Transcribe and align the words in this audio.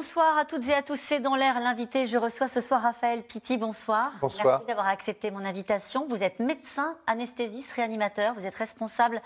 Bonsoir 0.00 0.38
à 0.38 0.46
toutes 0.46 0.66
et 0.66 0.72
à 0.72 0.82
tous, 0.82 0.98
c'est 0.98 1.20
dans 1.20 1.36
l'air 1.36 1.60
l'invité. 1.60 2.06
Je 2.06 2.16
reçois 2.16 2.48
ce 2.48 2.62
soir 2.62 2.80
Raphaël 2.80 3.22
Pitti, 3.22 3.58
bonsoir. 3.58 4.10
Bonsoir. 4.22 4.46
Merci 4.46 4.66
d'avoir 4.66 4.88
accepté 4.88 5.30
mon 5.30 5.44
invitation. 5.44 6.06
Vous 6.08 6.22
êtes 6.22 6.40
médecin, 6.40 6.96
anesthésiste, 7.06 7.72
réanimateur. 7.72 8.32
Vous 8.32 8.46
êtes 8.46 8.54
responsable 8.54 9.20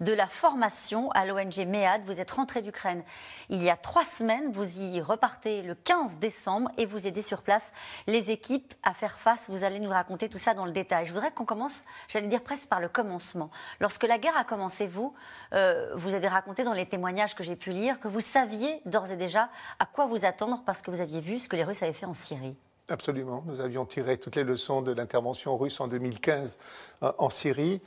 de 0.00 0.12
la 0.12 0.26
formation 0.26 1.12
à 1.12 1.26
l'ONG 1.26 1.64
MEAD. 1.64 2.02
Vous 2.06 2.20
êtes 2.20 2.32
rentré 2.32 2.60
d'Ukraine 2.60 3.04
il 3.50 3.62
y 3.62 3.70
a 3.70 3.76
trois 3.76 4.04
semaines. 4.04 4.50
Vous 4.50 4.80
y 4.80 5.00
repartez 5.00 5.62
le 5.62 5.76
15 5.76 6.16
décembre 6.18 6.72
et 6.76 6.86
vous 6.86 7.06
aidez 7.06 7.22
sur 7.22 7.42
place 7.42 7.72
les 8.08 8.32
équipes 8.32 8.74
à 8.82 8.94
faire 8.94 9.20
face. 9.20 9.48
Vous 9.48 9.62
allez 9.62 9.78
nous 9.78 9.90
raconter 9.90 10.28
tout 10.28 10.38
ça 10.38 10.54
dans 10.54 10.64
le 10.64 10.72
détail. 10.72 11.06
Je 11.06 11.12
voudrais 11.12 11.30
qu'on 11.30 11.44
commence, 11.44 11.84
j'allais 12.08 12.26
dire 12.26 12.42
presque 12.42 12.68
par 12.68 12.80
le 12.80 12.88
commencement. 12.88 13.52
Lorsque 13.78 14.02
la 14.02 14.18
guerre 14.18 14.36
a 14.36 14.42
commencé, 14.42 14.88
vous, 14.88 15.14
euh, 15.52 15.92
vous 15.94 16.14
avez 16.14 16.26
raconté 16.26 16.64
dans 16.64 16.72
les 16.72 16.86
témoignages 16.86 17.36
que 17.36 17.44
j'ai 17.44 17.54
pu 17.54 17.70
lire 17.70 18.00
que 18.00 18.08
vous 18.08 18.18
saviez 18.18 18.80
d'ores 18.86 19.12
et 19.12 19.16
déjà 19.16 19.50
à 19.78 19.86
quoi 19.86 20.06
vous 20.06 20.15
attendre 20.24 20.62
parce 20.64 20.82
que 20.82 20.90
vous 20.90 21.00
aviez 21.00 21.20
vu 21.20 21.38
ce 21.38 21.48
que 21.48 21.56
les 21.56 21.64
Russes 21.64 21.82
avaient 21.82 21.92
fait 21.92 22.06
en 22.06 22.14
Syrie. 22.14 22.56
Absolument. 22.88 23.42
Nous 23.46 23.60
avions 23.60 23.84
tiré 23.84 24.16
toutes 24.16 24.36
les 24.36 24.44
leçons 24.44 24.80
de 24.80 24.92
l'intervention 24.92 25.56
russe 25.56 25.80
en 25.80 25.88
2015 25.88 26.58
euh, 27.02 27.12
en 27.18 27.30
Syrie. 27.30 27.80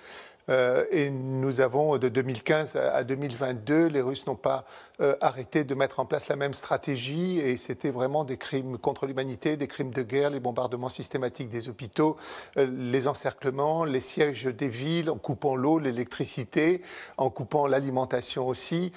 Euh, 0.50 0.86
et 0.92 1.10
nous 1.10 1.62
avons, 1.62 1.98
de 1.98 2.10
2015 2.10 2.76
à 2.76 3.04
2022, 3.04 3.88
les 3.88 4.02
Russes 4.02 4.26
n'ont 4.26 4.36
pas 4.36 4.66
euh, 5.00 5.16
arrêté 5.22 5.64
de 5.64 5.76
mettre 5.76 6.00
en 6.00 6.06
place 6.06 6.28
la 6.28 6.36
même 6.36 6.54
stratégie 6.54 7.40
et 7.40 7.58
c'était 7.58 7.92
vraiment 7.92 8.24
des 8.24 8.38
crimes 8.38 8.78
contre 8.78 9.06
l'humanité, 9.06 9.58
des 9.58 9.68
crimes 9.68 9.94
de 9.94 10.02
guerre, 10.02 10.32
les 10.32 10.40
bombardements 10.40 10.90
systématiques 10.90 11.50
des 11.50 11.70
hôpitaux, 11.70 12.18
euh, 12.58 12.68
les 12.68 13.08
encerclements, 13.08 13.86
les 13.86 14.00
sièges 14.00 14.46
des 14.46 14.68
villes 14.68 15.10
en 15.10 15.18
coupant 15.18 15.56
l'eau, 15.56 15.78
l'électricité, 15.78 16.82
en 17.18 17.30
coupant 17.30 17.68
l'alimentation 17.68 18.48
aussi 18.48 18.92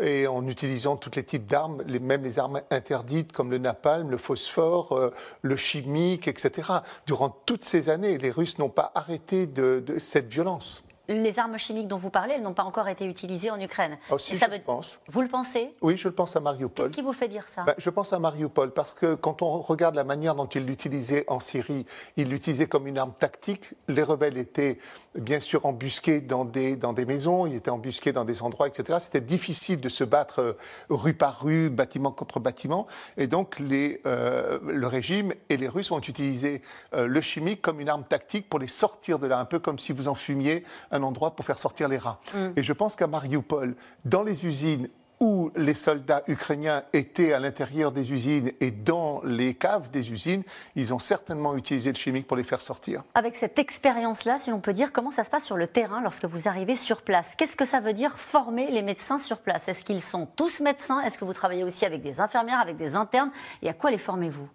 et 0.00 0.26
en 0.26 0.46
utilisant 0.46 0.96
tous 0.96 1.12
les 1.14 1.24
types 1.24 1.46
d'armes, 1.46 1.82
même 2.00 2.24
les 2.24 2.38
armes 2.38 2.60
interdites 2.70 3.32
comme 3.32 3.50
le 3.50 3.58
napalm, 3.58 4.10
le 4.10 4.18
phosphore, 4.18 5.12
le 5.42 5.56
chimique, 5.56 6.28
etc. 6.28 6.68
Durant 7.06 7.30
toutes 7.30 7.64
ces 7.64 7.88
années, 7.88 8.18
les 8.18 8.30
Russes 8.30 8.58
n'ont 8.58 8.68
pas 8.68 8.90
arrêté 8.94 9.46
de 9.46 9.84
cette 9.98 10.32
violence 10.32 10.82
les 11.08 11.38
armes 11.38 11.58
chimiques 11.58 11.88
dont 11.88 11.96
vous 11.96 12.10
parlez, 12.10 12.34
elles 12.34 12.42
n'ont 12.42 12.54
pas 12.54 12.64
encore 12.64 12.88
été 12.88 13.04
utilisées 13.06 13.50
en 13.50 13.60
Ukraine. 13.60 13.98
Si, 14.18 14.36
je 14.36 14.44
pense. 14.64 15.00
Vous 15.08 15.22
le 15.22 15.28
pensez? 15.28 15.74
Oui, 15.82 15.96
je 15.96 16.08
le 16.08 16.14
pense 16.14 16.36
à 16.36 16.40
Mariupol. 16.40 16.86
Qu'est-ce 16.86 16.96
qui 16.96 17.02
vous 17.02 17.12
fait 17.12 17.28
dire 17.28 17.46
ça? 17.48 17.64
Ben, 17.64 17.74
Je 17.78 17.90
pense 17.90 18.12
à 18.12 18.18
Mariupol 18.18 18.72
parce 18.72 18.94
que 18.94 19.14
quand 19.14 19.42
on 19.42 19.60
regarde 19.60 19.94
la 19.94 20.04
manière 20.04 20.34
dont 20.34 20.46
il 20.46 20.64
l'utilisait 20.64 21.24
en 21.28 21.40
Syrie, 21.40 21.86
il 22.16 22.28
l'utilisait 22.28 22.66
comme 22.66 22.86
une 22.86 22.98
arme 22.98 23.12
tactique. 23.18 23.74
Les 23.88 24.02
rebelles 24.02 24.38
étaient 24.38 24.78
bien 25.14 25.40
sûr 25.40 25.66
embusqués 25.66 26.20
dans 26.20 26.44
des, 26.44 26.76
dans 26.76 26.92
des 26.92 27.04
maisons, 27.04 27.46
ils 27.46 27.54
étaient 27.54 27.70
embusqués 27.70 28.12
dans 28.12 28.24
des 28.24 28.42
endroits, 28.42 28.66
etc. 28.66 28.98
C'était 29.00 29.20
difficile 29.20 29.80
de 29.80 29.88
se 29.88 30.04
battre 30.04 30.40
euh, 30.40 30.58
rue 30.90 31.14
par 31.14 31.40
rue, 31.42 31.70
bâtiment 31.70 32.10
contre 32.10 32.40
bâtiment. 32.40 32.86
Et 33.16 33.26
donc 33.26 33.58
les, 33.58 34.00
euh, 34.06 34.58
le 34.64 34.86
régime 34.86 35.32
et 35.48 35.56
les 35.56 35.68
Russes 35.68 35.90
ont 35.90 36.00
utilisé 36.00 36.62
euh, 36.94 37.06
le 37.06 37.20
chimique 37.20 37.62
comme 37.62 37.80
une 37.80 37.88
arme 37.88 38.04
tactique 38.04 38.48
pour 38.48 38.58
les 38.58 38.66
sortir 38.66 39.18
de 39.18 39.26
là, 39.26 39.38
un 39.38 39.44
peu 39.44 39.58
comme 39.58 39.78
si 39.78 39.92
vous 39.92 40.08
en 40.08 40.14
fumiez 40.14 40.64
un 40.94 41.02
endroit 41.02 41.34
pour 41.36 41.44
faire 41.44 41.58
sortir 41.58 41.88
les 41.88 41.98
rats. 41.98 42.20
Mm. 42.34 42.38
Et 42.56 42.62
je 42.62 42.72
pense 42.72 42.96
qu'à 42.96 43.06
Mariupol, 43.06 43.76
dans 44.04 44.22
les 44.22 44.46
usines 44.46 44.88
où 45.24 45.50
les 45.56 45.72
soldats 45.72 46.22
ukrainiens 46.28 46.84
étaient 46.92 47.32
à 47.32 47.38
l'intérieur 47.38 47.92
des 47.92 48.12
usines 48.12 48.52
et 48.60 48.70
dans 48.70 49.22
les 49.24 49.54
caves 49.54 49.90
des 49.90 50.12
usines, 50.12 50.42
ils 50.76 50.92
ont 50.92 50.98
certainement 50.98 51.56
utilisé 51.56 51.90
le 51.90 51.96
chimique 51.96 52.26
pour 52.26 52.36
les 52.36 52.44
faire 52.44 52.60
sortir. 52.60 53.02
Avec 53.14 53.34
cette 53.34 53.58
expérience-là, 53.58 54.36
si 54.42 54.50
l'on 54.50 54.60
peut 54.60 54.74
dire, 54.74 54.92
comment 54.92 55.10
ça 55.10 55.24
se 55.24 55.30
passe 55.30 55.46
sur 55.46 55.56
le 55.56 55.66
terrain 55.66 56.02
lorsque 56.02 56.26
vous 56.26 56.46
arrivez 56.46 56.76
sur 56.76 57.00
place? 57.00 57.36
Qu'est-ce 57.38 57.56
que 57.56 57.64
ça 57.64 57.80
veut 57.80 57.94
dire 57.94 58.18
former 58.18 58.70
les 58.70 58.82
médecins 58.82 59.18
sur 59.18 59.38
place? 59.38 59.66
Est-ce 59.66 59.82
qu'ils 59.82 60.02
sont 60.02 60.26
tous 60.36 60.60
médecins? 60.60 61.00
Est-ce 61.00 61.16
que 61.16 61.24
vous 61.24 61.32
travaillez 61.32 61.64
aussi 61.64 61.86
avec 61.86 62.02
des 62.02 62.20
infirmières, 62.20 62.60
avec 62.60 62.76
des 62.76 62.94
internes? 62.94 63.30
Et 63.62 63.70
à 63.70 63.72
quoi 63.72 63.90
les 63.90 63.96
formez-vous? 63.96 64.50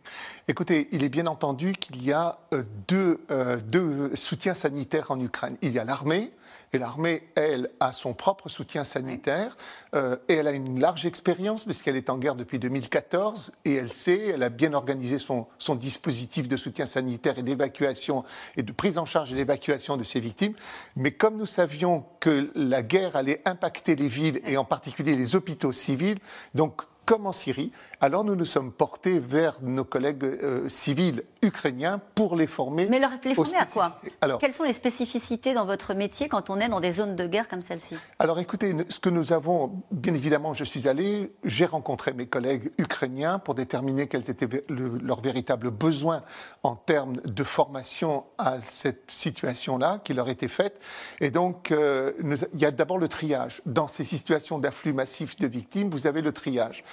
Écoutez, 0.48 0.88
il 0.92 1.04
est 1.04 1.10
bien 1.10 1.26
entendu 1.26 1.72
qu'il 1.74 2.04
y 2.04 2.14
a 2.14 2.38
euh, 2.54 2.62
deux, 2.88 3.26
euh, 3.32 3.58
deux 3.58 4.16
soutiens 4.16 4.54
sanitaires 4.54 5.10
en 5.10 5.20
Ukraine. 5.20 5.58
Il 5.64 5.72
y 5.72 5.80
a 5.80 5.84
l'armée, 5.84 6.32
et 6.74 6.78
l'armée, 6.78 7.28
elle, 7.34 7.72
a 7.80 7.92
son 7.92 8.14
propre 8.14 8.50
soutien 8.50 8.84
sanitaire, 8.84 9.58
euh, 9.96 10.18
et 10.28 10.36
elle 10.36 10.48
a 10.48 10.52
une 10.52 10.59
large 10.78 11.06
expérience, 11.06 11.66
puisqu'elle 11.66 11.96
est 11.96 12.10
en 12.10 12.18
guerre 12.18 12.36
depuis 12.36 12.60
2014, 12.60 13.52
et 13.66 13.76
elle 13.76 13.92
sait, 13.92 14.28
elle 14.28 14.44
a 14.44 14.50
bien 14.50 14.74
organisé 14.74 15.20
son, 15.20 15.48
son 15.58 15.76
dispositif 15.76 16.48
de 16.48 16.58
soutien 16.58 16.86
sanitaire 16.86 17.38
et 17.38 17.44
d'évacuation, 17.44 18.24
et 18.58 18.64
de 18.64 18.72
prise 18.72 18.98
en 18.98 19.06
charge 19.06 19.32
et 19.32 19.36
d'évacuation 19.36 19.98
de 19.98 20.04
ses 20.04 20.20
victimes. 20.20 20.54
Mais 20.96 21.12
comme 21.12 21.38
nous 21.38 21.46
savions 21.46 22.06
que 22.20 22.52
la 22.56 22.84
guerre 22.84 23.16
allait 23.16 23.42
impacter 23.46 23.96
les 23.96 24.08
villes, 24.08 24.42
et 24.46 24.58
en 24.58 24.66
particulier 24.66 25.16
les 25.16 25.36
hôpitaux 25.36 25.72
civils, 25.72 26.20
donc 26.54 26.82
comme 27.10 27.26
en 27.26 27.32
Syrie, 27.32 27.72
alors 28.02 28.24
nous 28.24 28.36
nous 28.36 28.46
sommes 28.46 28.72
portés 28.72 29.18
vers 29.18 29.58
nos 29.64 29.84
collègues 29.84 30.24
euh, 30.26 30.70
civils 30.70 31.24
ukrainiens 31.42 32.00
pour 32.14 32.36
les 32.36 32.46
former. 32.46 32.88
Mais 32.88 33.00
leur, 33.00 33.10
les 33.24 33.34
former 33.34 33.58
à 33.58 33.66
quoi 33.66 33.92
alors, 34.22 34.38
Quelles 34.38 34.54
sont 34.54 34.64
les 34.64 34.74
spécificités 34.74 35.56
dans 35.56 35.66
votre 35.66 35.96
métier 35.96 36.30
quand 36.30 36.52
on 36.52 36.60
est 36.60 36.70
dans 36.70 36.80
des 36.80 36.92
zones 36.92 37.16
de 37.16 37.26
guerre 37.26 37.48
comme 37.48 37.64
celle-ci? 37.64 37.96
Alors 38.20 38.38
écoutez, 38.38 38.76
ce 38.90 39.00
que 39.00 39.10
nous 39.10 39.34
avons, 39.34 39.82
bien 39.90 40.14
évidemment, 40.14 40.54
je 40.54 40.64
suis 40.64 40.88
allé, 40.88 41.34
j'ai 41.44 41.66
rencontré 41.66 42.14
mes 42.14 42.28
collègues 42.28 42.72
ukrainiens 42.78 43.40
pour 43.40 43.56
déterminer 43.56 44.08
quels 44.08 44.30
étaient 44.30 44.64
leurs 44.70 45.22
véritables 45.22 45.72
besoins 45.72 46.22
en 46.62 46.76
termes 46.76 47.16
de 47.26 47.44
formation 47.44 48.26
à 48.38 48.58
cette 48.62 49.10
situation-là 49.10 50.00
qui 50.04 50.14
leur 50.14 50.30
était 50.30 50.48
faite. 50.48 50.80
Et 51.22 51.32
donc, 51.32 51.72
euh, 51.72 52.12
il 52.54 52.62
y 52.62 52.66
a 52.66 52.72
d'abord 52.72 53.00
le 53.00 53.08
triage. 53.08 53.64
Dans 53.66 53.88
ces 53.88 54.04
situations 54.04 54.60
d'afflux 54.60 54.94
massif 54.94 55.38
de 55.38 55.48
victimes, 55.48 55.90
vous 55.90 56.06
avez 56.06 56.22
le 56.22 56.32
triage. 56.34 56.84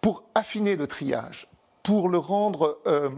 Pour 0.00 0.24
affiner 0.34 0.76
le 0.76 0.86
triage, 0.86 1.46
pour 1.82 2.08
le 2.08 2.18
rendre 2.18 2.78
euh, 2.86 3.08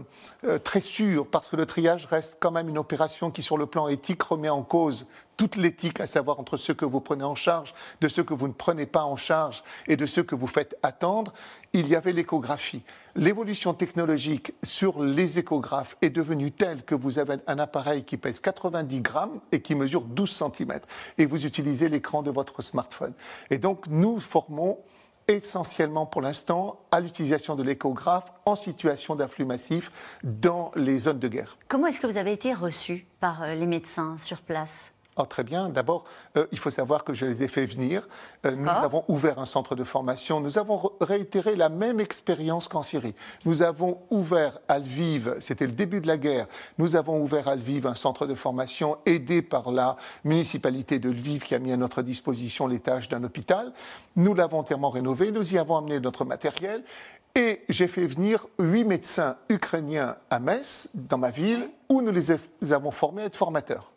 euh, 0.45 0.57
très 0.57 0.79
sûr, 0.79 1.27
parce 1.27 1.49
que 1.49 1.55
le 1.55 1.65
triage 1.65 2.05
reste 2.05 2.37
quand 2.39 2.51
même 2.51 2.69
une 2.69 2.77
opération 2.77 3.29
qui, 3.29 3.41
sur 3.41 3.57
le 3.57 3.65
plan 3.65 3.87
éthique, 3.87 4.23
remet 4.23 4.49
en 4.49 4.63
cause 4.63 5.05
toute 5.35 5.55
l'éthique, 5.57 5.99
à 5.99 6.05
savoir 6.05 6.39
entre 6.39 6.57
ceux 6.57 6.73
que 6.73 6.85
vous 6.85 7.01
prenez 7.01 7.23
en 7.23 7.35
charge, 7.35 7.73
de 8.01 8.07
ceux 8.07 8.23
que 8.23 8.33
vous 8.33 8.47
ne 8.47 8.53
prenez 8.53 8.85
pas 8.85 9.03
en 9.03 9.15
charge 9.15 9.63
et 9.87 9.97
de 9.97 10.05
ceux 10.05 10.23
que 10.23 10.35
vous 10.35 10.47
faites 10.47 10.77
attendre, 10.83 11.33
il 11.73 11.87
y 11.87 11.95
avait 11.95 12.13
l'échographie. 12.13 12.81
L'évolution 13.15 13.73
technologique 13.73 14.53
sur 14.63 15.03
les 15.03 15.39
échographes 15.39 15.97
est 16.01 16.09
devenue 16.09 16.51
telle 16.51 16.83
que 16.83 16.95
vous 16.95 17.19
avez 17.19 17.35
un 17.47 17.59
appareil 17.59 18.03
qui 18.03 18.17
pèse 18.17 18.39
90 18.39 19.01
grammes 19.01 19.39
et 19.51 19.61
qui 19.61 19.75
mesure 19.75 20.01
12 20.01 20.31
cm, 20.31 20.79
et 21.17 21.25
vous 21.25 21.45
utilisez 21.45 21.89
l'écran 21.89 22.21
de 22.21 22.31
votre 22.31 22.61
smartphone. 22.61 23.13
Et 23.49 23.57
donc, 23.57 23.87
nous 23.87 24.19
formons 24.19 24.79
essentiellement 25.27 26.05
pour 26.05 26.21
l'instant 26.21 26.79
à 26.91 26.99
l'utilisation 26.99 27.55
de 27.55 27.63
l'échographe 27.63 28.31
en 28.45 28.55
situation 28.55 29.15
d'afflux 29.15 29.45
massif 29.45 30.19
dans 30.23 30.71
les 30.75 30.99
zones 30.99 31.19
de 31.19 31.27
guerre. 31.27 31.57
Comment 31.67 31.87
est-ce 31.87 32.01
que 32.01 32.07
vous 32.07 32.17
avez 32.17 32.33
été 32.33 32.53
reçu 32.53 33.05
par 33.19 33.43
euh, 33.43 33.53
les 33.55 33.67
médecins 33.67 34.17
sur 34.17 34.41
place? 34.41 34.92
Oh, 35.15 35.25
très 35.25 35.43
bien. 35.43 35.69
D'abord, 35.69 36.05
euh, 36.37 36.47
il 36.51 36.57
faut 36.57 36.71
savoir 36.71 37.03
que 37.03 37.13
je 37.13 37.25
les 37.25 37.43
ai 37.43 37.47
fait 37.47 37.67
venir. 37.67 38.07
Euh, 38.45 38.55
nous 38.55 38.69
avons 38.69 39.03
ouvert 39.07 39.37
un 39.37 39.45
centre 39.45 39.75
de 39.75 39.83
formation. 39.83 40.39
Nous 40.39 40.57
avons 40.57 40.91
réitéré 41.01 41.55
la 41.55 41.69
même 41.69 41.99
expérience 41.99 42.67
qu'en 42.67 42.81
Syrie. 42.81 43.13
Nous 43.45 43.61
avons 43.61 43.99
ouvert 44.09 44.57
à 44.67 44.79
Lviv, 44.79 45.35
c'était 45.39 45.67
le 45.67 45.71
début 45.71 46.01
de 46.01 46.07
la 46.07 46.17
guerre, 46.17 46.47
nous 46.79 46.95
avons 46.95 47.21
ouvert 47.21 47.47
à 47.47 47.55
Lviv 47.55 47.85
un 47.85 47.95
centre 47.95 48.25
de 48.25 48.33
formation 48.33 48.97
aidé 49.05 49.41
par 49.43 49.71
la 49.71 49.97
municipalité 50.23 50.97
de 50.97 51.09
Lviv 51.09 51.43
qui 51.43 51.53
a 51.53 51.59
mis 51.59 51.71
à 51.71 51.77
notre 51.77 52.01
disposition 52.01 52.65
les 52.65 52.79
tâches 52.79 53.07
d'un 53.07 53.23
hôpital. 53.23 53.71
Nous 54.15 54.33
l'avons 54.33 54.59
entièrement 54.59 54.89
rénové. 54.89 55.31
Nous 55.31 55.53
y 55.53 55.59
avons 55.59 55.77
amené 55.77 55.99
notre 55.99 56.25
matériel. 56.25 56.83
Et 57.35 57.61
j'ai 57.69 57.87
fait 57.87 58.05
venir 58.05 58.45
huit 58.59 58.83
médecins 58.83 59.37
ukrainiens 59.49 60.17
à 60.29 60.39
Metz, 60.39 60.89
dans 60.93 61.17
ma 61.17 61.31
ville, 61.31 61.69
où 61.89 62.01
nous 62.01 62.11
les 62.11 62.31
avons 62.71 62.91
formés 62.91 63.23
à 63.23 63.25
être 63.25 63.35
formateurs. 63.35 63.92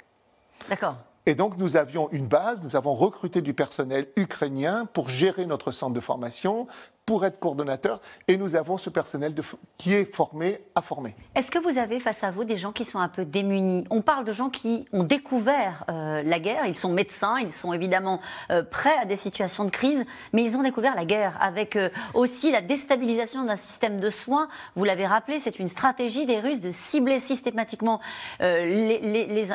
D'accord. 0.69 0.97
Et 1.26 1.35
donc 1.35 1.58
nous 1.58 1.76
avions 1.76 2.08
une 2.12 2.29
base, 2.29 2.62
nous 2.62 2.76
avons 2.76 2.94
recruté 2.94 3.43
du 3.43 3.53
personnel 3.53 4.08
ukrainien 4.17 4.87
pour 4.87 5.08
gérer 5.08 5.44
notre 5.47 5.73
centre 5.73 5.93
de 5.93 6.00
formation, 6.00 6.69
pour 7.06 7.25
être 7.25 7.38
coordonnateur 7.38 8.00
et 8.26 8.37
nous 8.37 8.56
avons 8.56 8.76
ce 8.79 8.91
personnel 8.91 9.32
qui 9.79 9.94
est 9.94 10.12
formé 10.12 10.61
à 10.75 10.82
former. 10.82 11.14
Est-ce 11.37 11.53
que 11.53 11.61
vous 11.61 11.79
avez 11.79 12.00
face 12.00 12.25
à 12.25 12.32
vous 12.32 12.43
des 12.43 12.56
gens 12.58 12.73
qui 12.73 12.85
sont 12.85 12.99
un 12.99 13.08
peu 13.08 13.25
démunis? 13.25 13.85
On 13.91 14.03
parle 14.03 14.25
de 14.25 14.32
gens 14.32 14.50
qui 14.50 14.87
ont 14.93 15.05
découvert 15.05 15.85
euh, 15.88 16.25
la 16.25 16.41
guerre, 16.41 16.67
ils 16.67 16.75
sont 16.75 16.91
médecins, 16.91 17.38
ils 17.38 17.53
sont 17.53 17.73
évidemment 17.73 18.20
euh, 18.50 18.64
prêts 18.64 18.99
à 19.00 19.05
des 19.05 19.14
situations 19.14 19.64
de 19.64 19.70
crise, 19.70 20.05
mais 20.32 20.43
ils 20.43 20.56
ont 20.56 20.64
découvert 20.64 20.97
la 20.97 21.05
guerre 21.05 21.38
avec 21.41 21.76
euh, 21.76 21.91
aussi 22.12 22.50
la 22.50 22.61
déstabilisation 22.61 23.44
d'un 23.44 23.55
système 23.55 24.00
de 24.00 24.11
soins. 24.11 24.49
Vous 24.75 24.82
l'avez 24.82 25.06
rappelé, 25.06 25.38
c'est 25.38 25.61
une 25.61 25.69
stratégie 25.69 26.26
des 26.26 26.41
Russes 26.41 26.61
de 26.61 26.70
cibler 26.70 27.20
systématiquement 27.20 28.00
les, 28.41 29.47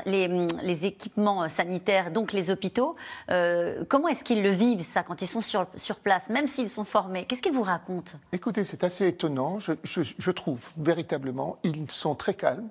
équipements 0.86 1.50
sanitaires, 1.50 2.12
donc 2.12 2.32
les 2.32 2.50
hôpitaux. 2.50 2.96
comment 3.28 4.08
est-ce 4.08 4.24
qu'ils 4.24 4.42
le 4.42 4.52
vivent 4.52 4.82
ça 4.82 5.04
quand 5.04 5.22
ils 5.22 5.28
sont 5.28 5.42
sur 5.42 5.96
place, 6.02 6.30
même 6.30 6.48
s'ils 6.48 6.70
sont 6.70 6.86
formés? 6.86 7.26
Qu'est-ce 7.42 7.54
qu'ils 7.54 7.58
vous 7.58 7.64
racontent 7.64 8.20
Écoutez, 8.34 8.64
c'est 8.64 8.84
assez 8.84 9.08
étonnant. 9.08 9.58
Je, 9.58 10.32
trouve 10.32 10.64
véritablement, 10.78 11.58
ils 11.64 11.90
sont 11.90 12.14
très 12.14 12.36
calmes. 12.36 12.70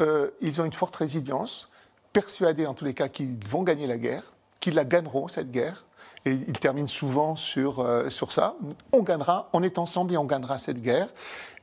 Euh, 0.00 0.30
ils 0.40 0.60
ont 0.60 0.64
une 0.64 0.72
forte 0.72 0.94
résilience, 0.94 1.68
persuadés 2.12 2.66
en 2.66 2.74
tous 2.74 2.84
les 2.84 2.94
cas 2.94 3.08
qu'ils 3.08 3.36
vont 3.48 3.64
gagner 3.64 3.88
la 3.88 3.98
guerre, 3.98 4.34
qu'ils 4.60 4.74
la 4.74 4.84
gagneront, 4.84 5.26
cette 5.26 5.50
guerre. 5.50 5.84
Et 6.24 6.30
ils 6.30 6.58
terminent 6.58 6.86
souvent 6.86 7.34
sur, 7.34 7.80
euh, 7.80 8.08
sur 8.08 8.30
ça. 8.30 8.54
On 8.92 9.02
gagnera, 9.02 9.50
on 9.52 9.64
est 9.64 9.78
ensemble 9.78 10.14
et 10.14 10.16
on 10.16 10.26
gagnera 10.26 10.60
cette 10.60 10.80
guerre. 10.80 11.08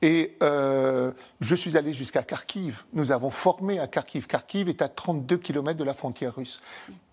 Et 0.02 0.36
euh, 0.44 1.12
je 1.40 1.56
suis 1.56 1.78
allé 1.78 1.94
jusqu'à 1.94 2.24
Kharkiv. 2.24 2.84
Nous 2.92 3.14
avons 3.14 3.30
formé 3.30 3.80
à 3.80 3.88
Kharkiv. 3.88 4.28
Kharkiv 4.28 4.68
est 4.68 4.82
à 4.82 4.90
32 4.90 5.38
km 5.38 5.80
de 5.80 5.86
la 5.86 5.94
frontière 5.94 6.36
russe. 6.36 6.60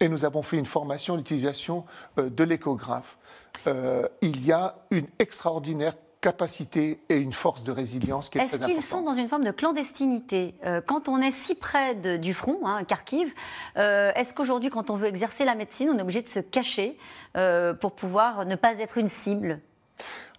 Et 0.00 0.08
nous 0.08 0.24
avons 0.24 0.42
fait 0.42 0.58
une 0.58 0.66
formation 0.66 1.14
à 1.14 1.16
l'utilisation 1.16 1.84
de 2.16 2.42
l'échographe. 2.42 3.18
Il 3.66 4.44
y 4.44 4.52
a 4.52 4.76
une 4.90 5.06
extraordinaire 5.18 5.94
capacité 6.20 7.00
et 7.08 7.16
une 7.18 7.32
force 7.32 7.64
de 7.64 7.72
résilience 7.72 8.28
qui 8.28 8.38
est, 8.38 8.42
est 8.42 8.44
Est-ce 8.44 8.64
qu'ils 8.64 8.82
sont 8.82 9.02
dans 9.02 9.14
une 9.14 9.28
forme 9.28 9.44
de 9.44 9.50
clandestinité? 9.50 10.54
Euh, 10.64 10.80
Quand 10.84 11.08
on 11.08 11.20
est 11.20 11.30
si 11.30 11.54
près 11.54 11.94
du 11.94 12.34
front, 12.34 12.66
hein, 12.66 12.84
Kharkiv, 12.84 13.34
euh, 13.76 14.12
est-ce 14.14 14.34
qu'aujourd'hui, 14.34 14.70
quand 14.70 14.90
on 14.90 14.96
veut 14.96 15.08
exercer 15.08 15.44
la 15.44 15.54
médecine, 15.54 15.90
on 15.90 15.98
est 15.98 16.02
obligé 16.02 16.22
de 16.22 16.28
se 16.28 16.40
cacher 16.40 16.98
euh, 17.36 17.72
pour 17.72 17.92
pouvoir 17.92 18.44
ne 18.44 18.54
pas 18.54 18.78
être 18.78 18.98
une 18.98 19.08
cible? 19.08 19.60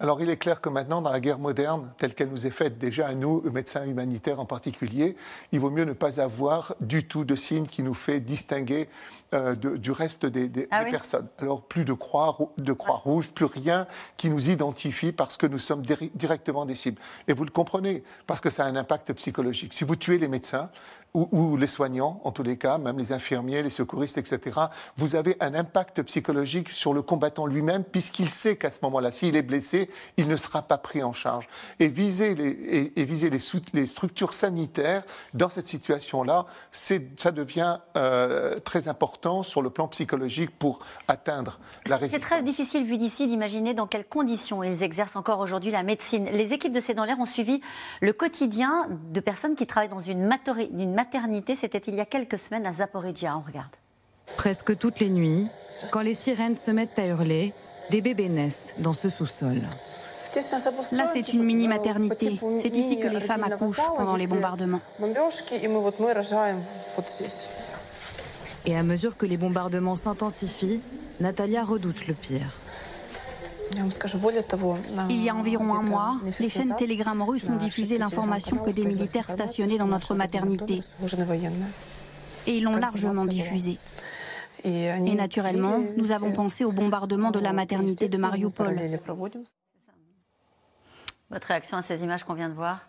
Alors 0.01 0.19
il 0.19 0.31
est 0.31 0.37
clair 0.37 0.61
que 0.61 0.69
maintenant, 0.69 0.99
dans 0.99 1.11
la 1.11 1.19
guerre 1.19 1.37
moderne, 1.37 1.93
telle 1.97 2.15
qu'elle 2.15 2.29
nous 2.29 2.47
est 2.47 2.51
faite 2.51 2.79
déjà 2.79 3.07
à 3.07 3.13
nous, 3.13 3.43
médecins 3.51 3.85
humanitaires 3.85 4.39
en 4.39 4.45
particulier, 4.45 5.15
il 5.51 5.59
vaut 5.59 5.69
mieux 5.69 5.85
ne 5.85 5.93
pas 5.93 6.19
avoir 6.19 6.73
du 6.81 7.05
tout 7.07 7.23
de 7.23 7.35
signe 7.35 7.67
qui 7.67 7.83
nous 7.83 7.93
fait 7.93 8.19
distinguer 8.19 8.89
euh, 9.35 9.53
du 9.53 9.91
reste 9.91 10.25
des, 10.25 10.67
ah 10.71 10.85
personnes. 10.85 11.27
Alors 11.37 11.61
plus 11.61 11.85
de 11.85 11.93
croix, 11.93 12.35
de 12.57 12.73
croix 12.73 12.95
rouge, 12.95 13.29
plus 13.29 13.45
rien 13.45 13.85
qui 14.17 14.31
nous 14.31 14.49
identifie 14.49 15.11
parce 15.11 15.37
que 15.37 15.45
nous 15.45 15.59
sommes 15.59 15.83
directement 16.15 16.65
des 16.65 16.75
cibles. 16.75 16.99
Et 17.27 17.33
vous 17.33 17.43
le 17.43 17.51
comprenez, 17.51 18.03
parce 18.25 18.41
que 18.41 18.49
ça 18.49 18.65
a 18.65 18.67
un 18.67 18.75
impact 18.75 19.13
psychologique. 19.13 19.71
Si 19.71 19.83
vous 19.83 19.95
tuez 19.95 20.17
les 20.17 20.27
médecins, 20.27 20.71
ou, 21.13 21.57
les 21.57 21.67
soignants, 21.67 22.21
en 22.23 22.31
tous 22.31 22.43
les 22.43 22.57
cas, 22.57 22.77
même 22.77 22.97
les 22.97 23.11
infirmiers, 23.11 23.61
les 23.61 23.69
secouristes, 23.69 24.17
etc., 24.17 24.59
vous 24.95 25.15
avez 25.15 25.35
un 25.41 25.53
impact 25.53 26.03
psychologique 26.03 26.69
sur 26.69 26.93
le 26.93 27.01
combattant 27.01 27.45
lui-même, 27.45 27.83
puisqu'il 27.83 28.29
sait 28.29 28.55
qu'à 28.55 28.71
ce 28.71 28.79
moment-là, 28.83 29.11
s'il 29.11 29.35
est 29.35 29.41
blessé, 29.41 29.89
il 30.17 30.27
ne 30.27 30.35
sera 30.35 30.61
pas 30.61 30.77
pris 30.77 31.03
en 31.03 31.13
charge. 31.13 31.47
Et 31.79 31.87
viser 31.87 32.35
les, 32.35 32.91
et, 32.95 33.03
viser 33.05 33.29
les, 33.29 33.39
les, 33.73 33.87
structures 33.87 34.33
sanitaires 34.33 35.03
dans 35.33 35.49
cette 35.49 35.67
situation-là, 35.67 36.45
ça 36.71 37.31
devient 37.31 37.79
euh, 37.97 38.59
très 38.59 38.87
important 38.87 39.43
sur 39.43 39.61
le 39.61 39.69
plan 39.69 39.87
psychologique 39.87 40.51
pour 40.57 40.79
atteindre 41.07 41.59
la 41.87 41.97
résistance. 41.97 42.21
C'est 42.21 42.27
très 42.27 42.43
difficile, 42.43 42.85
vu 42.85 42.97
d'ici, 42.97 43.27
d'imaginer 43.27 43.73
dans 43.73 43.87
quelles 43.87 44.07
conditions 44.07 44.63
ils 44.63 44.83
exercent 44.83 45.15
encore 45.15 45.39
aujourd'hui 45.39 45.71
la 45.71 45.83
médecine. 45.83 46.25
Les 46.31 46.53
équipes 46.53 46.73
de 46.73 46.79
C'est 46.79 46.93
dans 46.93 47.05
l'air 47.05 47.19
ont 47.19 47.25
suivi 47.25 47.61
le 48.01 48.13
quotidien 48.13 48.87
de 48.89 49.19
personnes 49.19 49.55
qui 49.55 49.67
travaillent 49.67 49.89
dans 49.89 49.99
une, 49.99 50.29
une 50.77 50.93
maternité. 50.93 51.55
C'était 51.55 51.79
il 51.79 51.95
y 51.95 52.01
a 52.01 52.05
quelques 52.05 52.39
semaines 52.39 52.65
à 52.65 52.73
Zaporizhia. 52.73 53.37
On 53.37 53.41
regarde. 53.41 53.71
Presque 54.37 54.77
toutes 54.77 54.99
les 54.99 55.09
nuits, 55.09 55.47
quand 55.91 56.01
les 56.01 56.13
sirènes 56.13 56.55
se 56.55 56.71
mettent 56.71 56.97
à 56.97 57.05
hurler, 57.05 57.53
des 57.91 58.01
bébés 58.01 58.29
naissent 58.29 58.73
dans 58.79 58.93
ce 58.93 59.09
sous-sol. 59.09 59.61
Là, 60.93 61.09
c'est 61.13 61.33
une 61.33 61.43
mini-maternité. 61.43 62.39
C'est 62.61 62.77
ici 62.77 62.97
que 62.97 63.07
les 63.07 63.19
femmes 63.19 63.43
accouchent 63.43 63.89
pendant 63.97 64.15
les 64.15 64.27
bombardements. 64.27 64.79
Et 68.65 68.77
à 68.77 68.83
mesure 68.83 69.17
que 69.17 69.25
les 69.25 69.37
bombardements 69.37 69.95
s'intensifient, 69.95 70.79
Natalia 71.19 71.63
redoute 71.65 72.07
le 72.07 72.13
pire. 72.13 72.49
Il 75.09 75.23
y 75.23 75.29
a 75.29 75.35
environ 75.35 75.73
un 75.73 75.81
mois, 75.81 76.17
les 76.39 76.49
chaînes 76.49 76.75
Telegram 76.77 77.21
russes 77.21 77.47
ont 77.49 77.57
diffusé 77.57 77.97
l'information 77.97 78.57
que 78.57 78.69
des 78.69 78.85
militaires 78.85 79.29
stationnaient 79.29 79.77
dans 79.77 79.87
notre 79.87 80.15
maternité. 80.15 80.79
Et 82.47 82.57
ils 82.57 82.63
l'ont 82.63 82.77
largement 82.77 83.25
diffusée. 83.25 83.77
Et 84.63 85.15
naturellement, 85.15 85.79
nous 85.97 86.11
avons 86.11 86.31
pensé 86.31 86.63
au 86.65 86.71
bombardement 86.71 87.31
de 87.31 87.39
la 87.39 87.53
maternité 87.53 88.07
de 88.07 88.17
Mariupol. 88.17 88.77
Votre 91.29 91.47
réaction 91.47 91.77
à 91.77 91.81
ces 91.81 92.03
images 92.03 92.23
qu'on 92.23 92.33
vient 92.33 92.49
de 92.49 92.53
voir? 92.53 92.79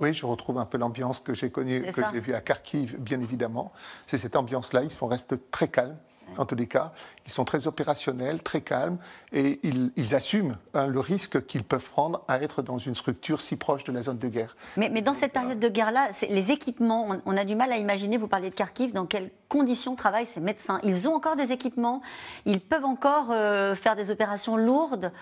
Oui, 0.00 0.12
je 0.12 0.26
retrouve 0.26 0.58
un 0.58 0.64
peu 0.64 0.76
l'ambiance 0.78 1.20
que 1.20 1.34
j'ai 1.34 1.50
connue, 1.50 1.82
que 1.82 2.02
j'ai 2.12 2.20
vue 2.20 2.34
à 2.34 2.40
Kharkiv, 2.40 2.98
bien 2.98 3.20
évidemment. 3.20 3.72
C'est 4.06 4.18
cette 4.18 4.34
ambiance-là. 4.34 4.82
Ils 4.82 4.90
sont 4.90 5.06
restés 5.06 5.36
très 5.52 5.68
calmes 5.68 5.96
en 6.38 6.46
tous 6.46 6.54
les 6.54 6.66
cas. 6.66 6.92
Ils 7.26 7.32
sont 7.32 7.44
très 7.44 7.66
opérationnels, 7.66 8.42
très 8.42 8.60
calmes, 8.60 8.98
et 9.32 9.60
ils, 9.62 10.14
assument 10.14 10.56
hein, 10.74 10.86
le 10.86 11.00
risque 11.00 11.46
qu'ils 11.46 11.64
peuvent 11.64 11.88
prendre 11.88 12.22
à 12.28 12.40
être 12.40 12.62
dans 12.62 12.78
une 12.78 12.94
structure 12.94 13.40
si 13.40 13.56
proche 13.56 13.84
de 13.84 13.92
la 13.92 14.02
zone 14.02 14.18
de 14.18 14.28
guerre. 14.28 14.56
Mais, 14.76 14.90
dans 15.02 15.14
cette 15.14 15.32
période 15.32 15.58
de 15.58 15.68
guerre-là, 15.68 16.08
les 16.28 16.50
équipements, 16.50 17.08
on, 17.24 17.36
a 17.36 17.44
du 17.44 17.56
mal 17.56 17.72
à 17.72 17.78
imaginer, 17.78 18.16
vous 18.16 18.28
parliez 18.28 18.50
de 18.50 18.54
Kharkiv, 18.54 18.92
dans 18.92 19.06
quelles 19.06 19.30
conditions 19.48 19.96
travaillent 19.96 20.26
ces 20.26 20.40
médecins 20.40 20.80
Ils 20.82 21.08
ont 21.08 21.14
encore 21.14 21.36
des 21.36 21.52
équipements, 21.52 22.02
ils 22.44 22.60
peuvent 22.60 22.84
encore 22.84 23.30
euh, 23.30 23.74
faire 23.74 23.96
des 23.96 24.10
opérations 24.10 24.56
lourdes 24.56 25.12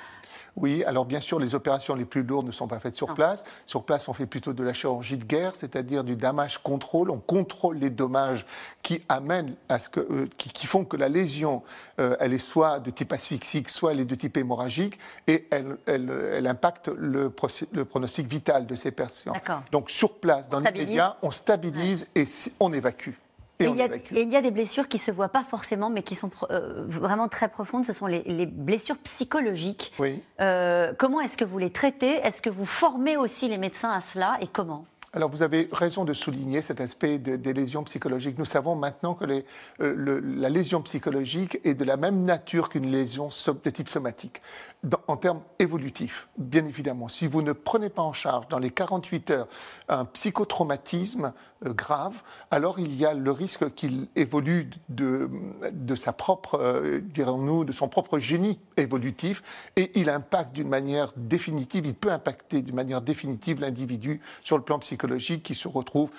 oui, 0.57 0.85
alors 0.85 1.07
bien 1.07 1.21
sûr, 1.21 1.39
les 1.39 1.55
opérations 1.55 1.95
les 1.95 2.05
plus 2.05 2.23
lourdes 2.23 2.47
ne 2.47 2.53
sont 2.53 2.69
pas 2.69 2.79
faites 2.79 2.95
sur 2.95 3.15
place. 3.15 3.45
Sur 3.67 3.85
place, 3.85 4.09
on 4.09 4.13
fait 4.13 4.27
plutôt 4.27 4.53
de 4.53 4.63
la 4.63 4.75
chirurgie 4.75 5.17
de 5.17 5.25
guerre, 5.25 5.55
c'est-à-dire 5.55 6.05
du 6.05 6.15
damage 6.15 6.59
contrôle. 6.59 7.11
On 7.11 7.19
contrôle 7.19 7.79
les 7.79 7.89
dommages 7.89 8.45
qui 8.83 9.03
amènent 9.09 9.55
à 9.71 9.79
ce 9.79 9.89
que, 9.89 10.01
euh, 10.01 10.29
qui, 10.37 10.67
font 10.67 10.85
que 10.85 10.97
la 11.03 11.09
lésion, 11.09 11.63
euh, 12.01 12.17
elle 12.21 12.33
est 12.33 12.39
soit 12.39 12.81
de 12.81 12.91
type 12.91 13.13
asphyxique, 13.13 13.69
soit 13.69 13.93
elle 13.93 14.01
est 14.01 14.05
de 14.05 14.15
type 14.15 14.37
hémorragique, 14.37 14.99
et 15.27 15.47
elle, 15.51 15.77
elle, 15.87 16.47
impacte 16.47 16.89
le, 16.89 17.31
pronostic 17.31 18.27
vital 18.27 18.67
de 18.67 18.75
ces 18.75 18.93
patients. 18.93 19.35
Donc 19.71 19.91
sur 19.91 20.15
place, 20.15 20.49
dans 20.49 20.61
l'immédiat, 20.61 21.17
on 21.23 21.31
stabilise 21.31 22.09
et 22.15 22.25
on 22.61 22.73
évacue. 22.73 23.13
Et, 23.61 23.67
il 23.67 24.33
y 24.33 24.37
a, 24.37 24.43
des 24.43 24.51
blessures 24.51 24.89
qui 24.89 24.97
ne 24.97 25.03
se 25.03 25.11
voient 25.11 25.29
pas 25.29 25.45
forcément, 25.45 25.91
mais 25.91 26.03
qui 26.03 26.15
sont 26.15 26.31
euh, 26.51 26.85
vraiment 26.87 27.29
très 27.29 27.49
profondes. 27.49 27.85
Ce 27.85 27.93
sont 27.93 28.07
les, 28.07 28.47
blessures 28.47 28.99
psychologiques. 28.99 29.93
Oui. 29.99 30.21
Euh, 30.41 30.93
comment 30.99 31.21
est-ce 31.21 31.37
que 31.37 31.45
vous 31.45 31.59
les 31.59 31.71
traitez? 31.71 32.17
Est-ce 32.17 32.43
que 32.43 32.51
vous 32.51 32.67
formez 32.67 33.17
aussi 33.17 33.49
les 33.49 33.59
médecins 33.59 33.93
à 33.93 34.01
cela? 34.01 34.37
Et 34.41 34.47
comment? 34.47 34.85
Alors 35.15 35.29
vous 35.29 35.43
avez 35.43 35.69
raison 35.73 36.07
de 36.07 36.15
souligner 36.15 36.63
cet 36.63 36.81
aspect 36.81 37.19
des 37.19 37.53
lésions 37.53 37.85
psychologiques. 37.85 38.39
Nous 38.39 38.47
savons 38.47 38.75
maintenant 38.75 39.15
que 39.15 39.25
euh, 39.81 40.21
la 40.25 40.49
lésion 40.49 40.81
psychologique 40.81 41.61
est 41.65 41.75
de 41.75 41.85
la 41.85 41.99
même 41.99 42.23
nature 42.23 42.71
qu'une 42.71 42.91
lésion 42.91 43.29
de 43.29 43.71
type 43.71 43.91
somatique, 43.91 44.41
en 45.07 45.19
termes 45.19 45.43
évolutifs, 45.59 46.29
bien 46.39 46.65
évidemment. 46.65 47.09
Si 47.09 47.27
vous 47.27 47.43
ne 47.43 47.53
prenez 47.53 47.91
pas 47.91 48.01
en 48.01 48.15
charge 48.15 48.49
dans 48.49 48.59
les 48.59 48.71
48 48.71 49.31
heures 49.33 49.49
un 49.91 50.07
psychotraumatisme 50.07 51.35
euh, 51.67 51.75
grave, 51.75 52.23
alors 52.51 52.81
il 52.81 52.95
y 52.97 53.05
a 53.05 53.13
le 53.13 53.33
risque 53.33 53.75
qu'il 53.75 54.09
évolue 54.17 54.71
de, 54.89 55.29
de 55.73 55.95
sa 55.95 56.15
propre, 56.15 56.59
euh, 56.59 57.01
dirons-nous, 57.03 57.65
de 57.65 57.73
son 57.73 57.89
propre 57.89 58.19
génie 58.19 58.59
évolutif 58.79 59.71
et 59.77 59.93
il 59.95 60.09
impacte 60.09 60.55
d'une 60.55 60.69
manière 60.69 61.13
définitive, 61.17 61.85
il 61.85 61.95
peut 61.95 62.11
impacter 62.11 62.63
d'une 62.63 62.75
manière 62.75 63.03
définitive 63.03 63.61
l'individu 63.61 64.23
sur 64.43 64.57
le 64.57 64.65
plan 64.65 64.79
psychologique 64.79 65.02
qui 65.43 65.55
se 65.55 65.69
retrouvent 65.69 66.11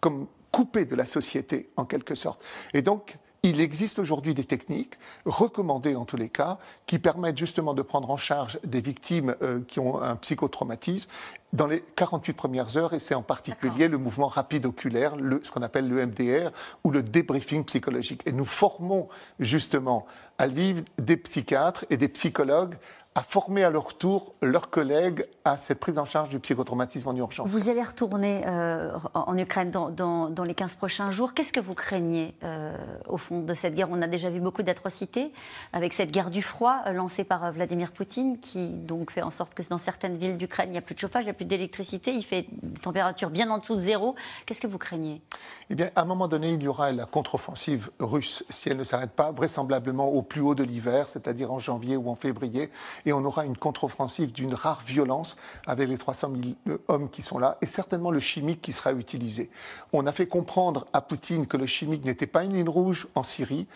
comme 0.00 0.26
coupés 0.50 0.84
de 0.84 0.94
la 0.94 1.06
société 1.06 1.70
en 1.76 1.84
quelque 1.84 2.14
sorte. 2.14 2.42
Et 2.72 2.82
donc, 2.82 3.18
il 3.42 3.60
existe 3.60 4.00
aujourd'hui 4.00 4.34
des 4.34 4.44
techniques, 4.44 4.94
recommandées 5.24 5.94
en 5.94 6.04
tous 6.04 6.16
les 6.16 6.28
cas, 6.28 6.58
qui 6.86 6.98
permettent 6.98 7.38
justement 7.38 7.74
de 7.74 7.82
prendre 7.82 8.10
en 8.10 8.16
charge 8.16 8.58
des 8.64 8.80
victimes 8.80 9.36
euh, 9.40 9.60
qui 9.68 9.78
ont 9.78 10.02
un 10.02 10.16
psychotraumatisme 10.16 11.08
dans 11.52 11.68
les 11.68 11.84
48 11.94 12.32
premières 12.32 12.76
heures, 12.76 12.92
et 12.92 12.98
c'est 12.98 13.14
en 13.14 13.22
particulier 13.22 13.86
le 13.88 13.98
mouvement 13.98 14.26
rapide 14.26 14.66
oculaire, 14.66 15.14
ce 15.42 15.50
qu'on 15.50 15.62
appelle 15.62 15.88
le 15.88 16.04
MDR, 16.04 16.50
ou 16.82 16.90
le 16.90 17.02
débriefing 17.02 17.64
psychologique. 17.64 18.22
Et 18.26 18.32
nous 18.32 18.44
formons 18.44 19.08
justement 19.38 20.06
à 20.38 20.48
Lviv 20.48 20.82
des 20.98 21.16
psychiatres 21.16 21.84
et 21.88 21.96
des 21.96 22.08
psychologues 22.08 22.76
à 23.16 23.22
former 23.22 23.64
à 23.64 23.70
leur 23.70 23.96
tour 23.96 24.34
leurs 24.42 24.68
collègues 24.68 25.26
à 25.42 25.56
cette 25.56 25.80
prise 25.80 25.98
en 25.98 26.04
charge 26.04 26.28
du 26.28 26.38
psychotraumatisme 26.38 27.08
en 27.08 27.16
urgence. 27.16 27.48
Vous 27.48 27.70
allez 27.70 27.82
retourner 27.82 28.42
euh, 28.46 28.92
en 29.14 29.38
Ukraine 29.38 29.70
dans, 29.70 30.44
les 30.44 30.54
15 30.54 30.74
prochains 30.74 31.10
jours. 31.10 31.32
Qu'est-ce 31.32 31.52
que 31.52 31.60
vous 31.60 31.74
craignez 31.74 32.34
euh, 32.44 32.76
au 33.08 33.16
fond 33.16 33.40
de 33.40 33.54
cette 33.54 33.74
guerre? 33.74 33.88
On 33.90 34.02
a 34.02 34.06
déjà 34.06 34.28
vu 34.28 34.38
beaucoup 34.38 34.62
d'atrocités 34.62 35.32
avec 35.72 35.94
cette 35.94 36.10
guerre 36.10 36.28
du 36.28 36.42
froid 36.42 36.82
euh, 36.86 36.92
lancée 36.92 37.24
par 37.24 37.50
Vladimir 37.52 37.90
Poutine 37.92 38.38
qui 38.38 38.68
donc 38.68 39.10
fait 39.10 39.22
en 39.22 39.30
sorte 39.30 39.54
que 39.54 39.66
dans 39.66 39.78
certaines 39.78 40.18
villes 40.18 40.36
d'Ukraine, 40.36 40.68
il 40.68 40.72
n'y 40.72 40.78
a 40.78 40.82
plus 40.82 40.94
de 40.94 41.00
chauffage, 41.00 41.22
il 41.22 41.28
n'y 41.28 41.30
a 41.30 41.34
plus 41.34 41.46
d'électricité, 41.46 42.12
il 42.12 42.22
fait 42.22 42.44
des 42.62 42.80
températures 42.80 43.30
bien 43.30 43.48
en 43.48 43.56
dessous 43.56 43.76
de 43.76 43.80
zéro. 43.80 44.14
Qu'est-ce 44.44 44.60
que 44.60 44.66
vous 44.66 44.78
craignez? 44.78 45.22
Eh 45.70 45.74
bien, 45.74 45.88
à 45.96 46.02
un 46.02 46.04
moment 46.04 46.28
donné, 46.28 46.52
il 46.52 46.62
y 46.62 46.68
aura 46.68 46.92
la 46.92 47.06
contre-offensive 47.06 47.88
russe 47.98 48.44
si 48.50 48.68
elle 48.68 48.76
ne 48.76 48.84
s'arrête 48.84 49.12
pas, 49.12 49.30
vraisemblablement 49.30 50.08
au 50.08 50.20
plus 50.20 50.42
haut 50.42 50.54
de 50.54 50.64
l'hiver, 50.64 51.08
c'est-à-dire 51.08 51.50
en 51.50 51.58
janvier 51.58 51.96
ou 51.96 52.10
en 52.10 52.14
février. 52.14 52.70
Et 53.06 53.12
on 53.12 53.24
aura 53.24 53.46
une 53.46 53.56
contre-offensive 53.56 54.32
d'une 54.32 54.52
rare 54.52 54.82
violence 54.84 55.36
avec 55.66 55.88
les 55.88 55.96
300 55.96 56.32
000 56.66 56.78
hommes 56.88 57.08
qui 57.08 57.22
sont 57.22 57.38
là 57.38 57.56
et 57.62 57.66
certainement 57.66 58.10
le 58.10 58.20
chimique 58.20 58.60
qui 58.60 58.72
sera 58.72 58.92
utilisé. 58.92 59.48
On 59.92 60.06
a 60.06 60.12
fait 60.12 60.26
comprendre 60.26 60.86
à 60.92 61.00
Poutine 61.00 61.46
que 61.46 61.56
le 61.56 61.66
chimique 61.66 62.04
n'était 62.04 62.26
pas 62.26 62.42
une 62.42 62.54
ligne 62.54 62.68
rouge 62.68 63.06
en 63.14 63.22
Syrie. 63.22 63.66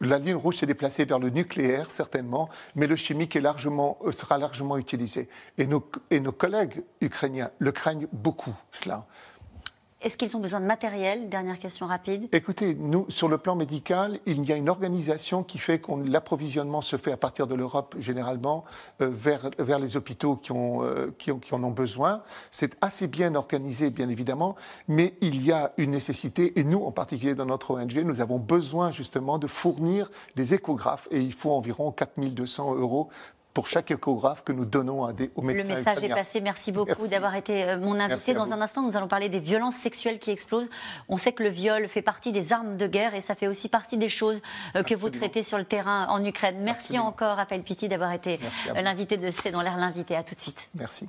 La 0.00 0.18
ligne 0.18 0.34
rouge 0.34 0.56
s'est 0.56 0.66
déplacée 0.66 1.04
vers 1.04 1.18
le 1.18 1.30
nucléaire, 1.30 1.90
certainement, 1.90 2.48
mais 2.74 2.86
le 2.86 2.96
chimique 2.96 3.36
euh, 3.36 4.12
sera 4.12 4.38
largement 4.38 4.76
utilisé. 4.78 5.28
Et 5.58 5.66
nos, 5.66 5.84
et 6.10 6.20
nos 6.20 6.32
collègues 6.32 6.84
ukrainiens 7.00 7.50
le 7.58 7.72
craignent 7.72 8.06
beaucoup, 8.12 8.54
cela. 8.72 9.06
Est-ce 10.02 10.18
qu'ils 10.18 10.36
ont 10.36 10.40
besoin 10.40 10.60
de 10.60 10.66
matériel 10.66 11.30
Dernière 11.30 11.58
question 11.58 11.86
rapide. 11.86 12.28
Écoutez, 12.32 12.74
nous, 12.74 13.06
sur 13.08 13.28
le 13.28 13.38
plan 13.38 13.56
médical, 13.56 14.20
il 14.26 14.44
y 14.44 14.52
a 14.52 14.56
une 14.56 14.68
organisation 14.68 15.42
qui 15.42 15.56
fait 15.56 15.78
que 15.78 15.90
l'approvisionnement 16.06 16.82
se 16.82 16.96
fait 16.96 17.12
à 17.12 17.16
partir 17.16 17.46
de 17.46 17.54
l'Europe, 17.54 17.94
généralement, 17.98 18.64
euh, 19.00 19.08
vers, 19.10 19.50
vers 19.58 19.78
les 19.78 19.96
hôpitaux 19.96 20.36
qui, 20.36 20.52
ont, 20.52 20.84
euh, 20.84 21.10
qui, 21.18 21.32
ont, 21.32 21.38
qui 21.38 21.54
en 21.54 21.64
ont 21.64 21.70
besoin. 21.70 22.22
C'est 22.50 22.76
assez 22.82 23.06
bien 23.06 23.34
organisé, 23.34 23.88
bien 23.88 24.10
évidemment, 24.10 24.54
mais 24.86 25.14
il 25.22 25.42
y 25.42 25.50
a 25.50 25.72
une 25.78 25.92
nécessité, 25.92 26.60
et 26.60 26.64
nous, 26.64 26.84
en 26.84 26.92
particulier 26.92 27.34
dans 27.34 27.46
notre 27.46 27.70
ONG, 27.70 27.96
nous 28.04 28.20
avons 28.20 28.38
besoin 28.38 28.90
justement 28.90 29.38
de 29.38 29.46
fournir 29.46 30.10
des 30.36 30.52
échographes, 30.52 31.08
et 31.10 31.20
il 31.20 31.32
faut 31.32 31.52
environ 31.52 31.90
4200 31.90 32.74
euros 32.74 33.08
pour 33.56 33.68
chaque 33.68 33.90
échographe 33.90 34.44
que 34.44 34.52
nous 34.52 34.66
donnons 34.66 35.06
à 35.06 35.14
des, 35.14 35.30
aux 35.34 35.40
médecins. 35.40 35.72
Le 35.72 35.78
message 35.78 36.04
est 36.04 36.10
passé. 36.10 36.42
Merci 36.42 36.72
beaucoup 36.72 37.08
d'avoir 37.08 37.34
été 37.36 37.64
euh, 37.64 37.78
mon 37.78 37.98
invité. 37.98 38.34
Dans 38.34 38.52
un 38.52 38.60
instant, 38.60 38.82
nous 38.82 38.98
allons 38.98 39.08
parler 39.08 39.30
des 39.30 39.38
violences 39.38 39.76
sexuelles 39.76 40.18
qui 40.18 40.30
explosent. 40.30 40.68
On 41.08 41.16
sait 41.16 41.32
que 41.32 41.42
le 41.42 41.48
viol 41.48 41.88
fait 41.88 42.02
partie 42.02 42.32
des 42.32 42.52
armes 42.52 42.76
de 42.76 42.86
guerre 42.86 43.14
et 43.14 43.22
ça 43.22 43.34
fait 43.34 43.46
aussi 43.46 43.70
partie 43.70 43.96
des 43.96 44.10
choses 44.10 44.42
euh, 44.74 44.82
que 44.82 44.94
vous 44.94 45.08
traitez 45.08 45.42
sur 45.42 45.56
le 45.56 45.64
terrain 45.64 46.06
en 46.10 46.22
Ukraine. 46.22 46.58
Merci 46.60 46.98
encore, 46.98 47.38
Raphaël 47.38 47.62
Pitti, 47.62 47.88
d'avoir 47.88 48.12
été 48.12 48.38
euh, 48.76 48.82
l'invité 48.82 49.16
de 49.16 49.30
C'est 49.30 49.52
dans 49.52 49.62
l'air 49.62 49.78
l'invité. 49.78 50.16
À 50.16 50.22
tout 50.22 50.34
de 50.34 50.40
suite. 50.40 50.68
Merci. 50.74 51.08